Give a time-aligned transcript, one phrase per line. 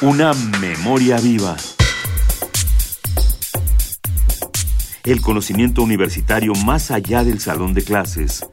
[0.00, 1.56] Una memoria viva.
[5.02, 8.46] El conocimiento universitario más allá del salón de clases.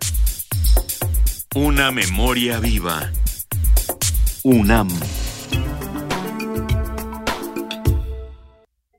[1.53, 3.11] Una memoria viva.
[4.41, 4.87] UNAM.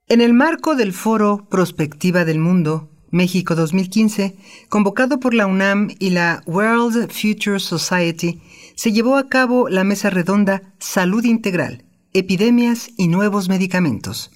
[0.06, 4.36] En el marco del foro Prospectiva del Mundo, México 2015,
[4.68, 8.40] convocado por la UNAM y la World Future Society,
[8.76, 11.85] se llevó a cabo la mesa redonda Salud Integral,
[12.18, 14.30] Epidemias y Nuevos Medicamentos.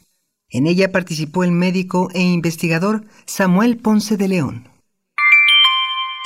[0.51, 4.69] En ella participó el médico e investigador Samuel Ponce de León.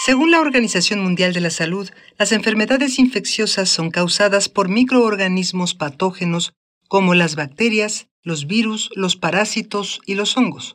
[0.05, 6.55] Según la Organización Mundial de la Salud, las enfermedades infecciosas son causadas por microorganismos patógenos
[6.89, 10.75] como las bacterias, los virus, los parásitos y los hongos.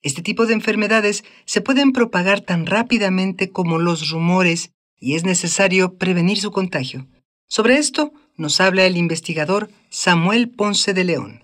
[0.00, 5.98] Este tipo de enfermedades se pueden propagar tan rápidamente como los rumores y es necesario
[5.98, 7.08] prevenir su contagio.
[7.48, 11.42] Sobre esto nos habla el investigador Samuel Ponce de León.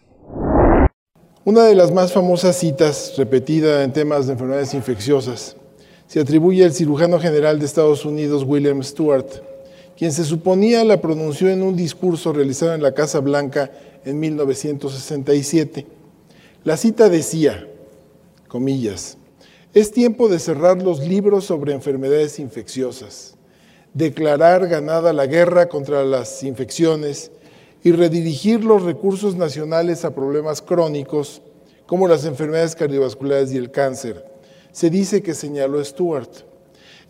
[1.45, 5.57] Una de las más famosas citas repetida en temas de enfermedades infecciosas
[6.07, 9.27] se atribuye al cirujano general de Estados Unidos William Stewart,
[9.97, 13.73] quien se suponía la pronunció en un discurso realizado en la Casa Blanca
[14.05, 15.87] en 1967.
[16.63, 17.69] La cita decía,
[18.49, 19.19] comillas,
[19.75, 23.37] es tiempo de cerrar los libros sobre enfermedades infecciosas,
[23.95, 27.31] declarar ganada la guerra contra las infecciones
[27.83, 31.41] y redirigir los recursos nacionales a problemas crónicos
[31.87, 34.25] como las enfermedades cardiovasculares y el cáncer.
[34.73, 36.31] Se dice que señaló Stewart.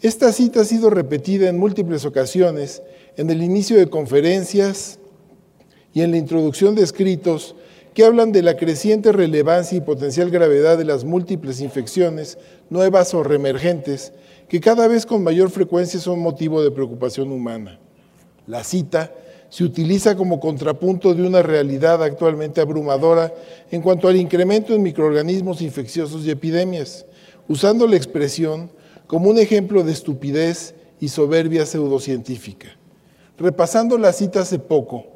[0.03, 2.83] Esta cita ha sido repetida en múltiples ocasiones
[3.17, 4.99] en el inicio de conferencias,
[5.95, 7.55] y en la introducción de escritos
[7.95, 13.23] que hablan de la creciente relevancia y potencial gravedad de las múltiples infecciones, nuevas o
[13.23, 14.13] reemergentes,
[14.49, 17.79] que cada vez con mayor frecuencia son motivo de preocupación humana.
[18.49, 19.15] La cita
[19.49, 23.33] se utiliza como contrapunto de una realidad actualmente abrumadora
[23.71, 27.07] en cuanto al incremento en microorganismos infecciosos y epidemias,
[27.49, 28.71] usando la expresión
[29.07, 32.77] como un ejemplo de estupidez y soberbia pseudocientífica.
[33.39, 35.14] Repasando la cita hace poco,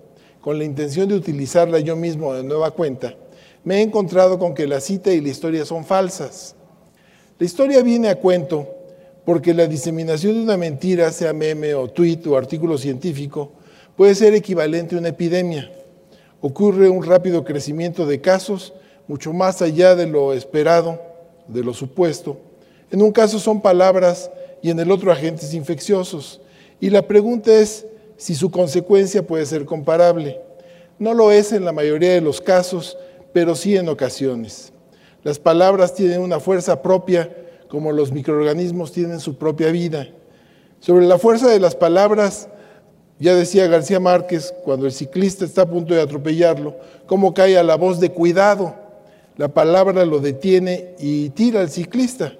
[0.48, 3.14] con la intención de utilizarla yo mismo de nueva cuenta,
[3.64, 6.54] me he encontrado con que la cita y la historia son falsas.
[7.38, 8.66] La historia viene a cuento
[9.26, 13.52] porque la diseminación de una mentira, sea meme o tweet o artículo científico,
[13.94, 15.70] puede ser equivalente a una epidemia.
[16.40, 18.72] Ocurre un rápido crecimiento de casos,
[19.06, 20.98] mucho más allá de lo esperado,
[21.46, 22.38] de lo supuesto.
[22.90, 24.30] En un caso son palabras
[24.62, 26.40] y en el otro agentes infecciosos.
[26.80, 27.84] Y la pregunta es,
[28.18, 30.40] si su consecuencia puede ser comparable.
[30.98, 32.98] No lo es en la mayoría de los casos,
[33.32, 34.72] pero sí en ocasiones.
[35.22, 37.30] Las palabras tienen una fuerza propia,
[37.68, 40.08] como los microorganismos tienen su propia vida.
[40.80, 42.48] Sobre la fuerza de las palabras,
[43.20, 47.62] ya decía García Márquez, cuando el ciclista está a punto de atropellarlo, cómo cae a
[47.62, 48.74] la voz de cuidado.
[49.36, 52.32] La palabra lo detiene y tira al ciclista.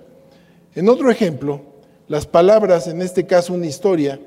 [0.75, 1.61] En otro ejemplo,
[2.09, 4.19] las palabras, en este caso una historia,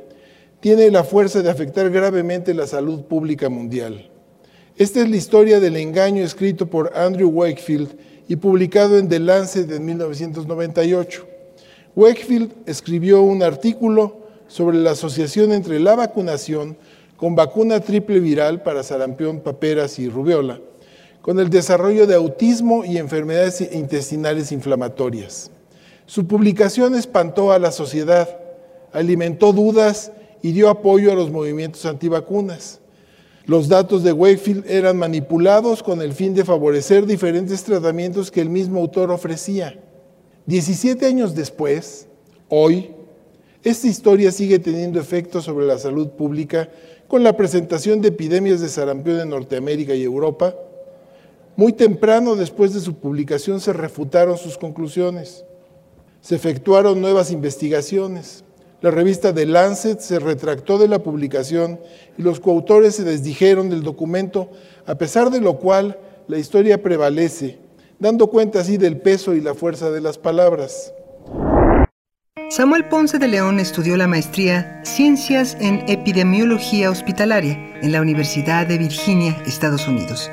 [0.62, 4.10] tiene la fuerza de afectar gravemente la salud pública mundial.
[4.78, 7.90] Esta es la historia del engaño escrito por Andrew Wakefield
[8.28, 11.26] y publicado en The Lancet en 1998.
[11.96, 16.78] Wakefield escribió un artículo sobre la asociación entre la vacunación
[17.18, 20.60] con vacuna triple viral para sarampión, paperas y rubiola,
[21.22, 25.52] con el desarrollo de autismo y enfermedades intestinales inflamatorias.
[26.06, 28.30] Su publicación espantó a la sociedad,
[28.94, 32.80] alimentó dudas y dio apoyo a los movimientos antivacunas.
[33.46, 38.50] Los datos de Wakefield eran manipulados con el fin de favorecer diferentes tratamientos que el
[38.50, 39.80] mismo autor ofrecía.
[40.46, 42.08] 17 años después,
[42.50, 42.92] hoy,
[43.64, 46.70] esta historia sigue teniendo efectos sobre la salud pública
[47.08, 50.56] con la presentación de epidemias de sarampión en Norteamérica y Europa.
[51.56, 55.44] Muy temprano después de su publicación se refutaron sus conclusiones.
[56.22, 58.44] Se efectuaron nuevas investigaciones.
[58.82, 61.80] La revista The Lancet se retractó de la publicación
[62.18, 64.50] y los coautores se desdijeron del documento,
[64.88, 67.60] a pesar de lo cual la historia prevalece,
[68.00, 70.96] dando cuenta así del peso y la fuerza de las palabras.
[72.50, 78.80] Samuel Ponce de León estudió la maestría Ciencias en Epidemiología Hospitalaria en la Universidad de
[78.80, 80.28] Virginia, Estados Unidos.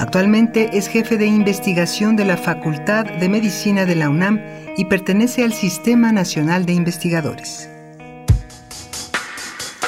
[0.00, 4.40] Actualmente es jefe de investigación de la Facultad de Medicina de la UNAM
[4.76, 7.70] y pertenece al Sistema Nacional de Investigadores.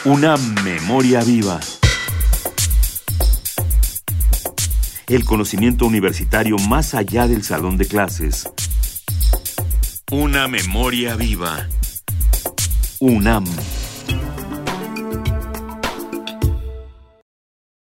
[0.06, 1.58] Una memoria viva.
[5.08, 8.48] El conocimiento universitario más allá del salón de clases.
[10.12, 11.68] Una memoria viva.
[13.00, 13.46] UNAM.